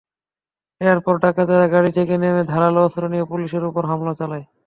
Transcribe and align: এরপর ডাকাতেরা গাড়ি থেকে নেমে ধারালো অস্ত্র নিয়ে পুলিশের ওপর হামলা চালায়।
এরপর 0.81 1.13
ডাকাতেরা 1.23 1.67
গাড়ি 1.73 1.91
থেকে 1.97 2.13
নেমে 2.17 2.43
ধারালো 2.51 2.79
অস্ত্র 2.83 3.03
নিয়ে 3.13 3.29
পুলিশের 3.31 3.63
ওপর 3.69 3.83
হামলা 3.91 4.13
চালায়। 4.19 4.45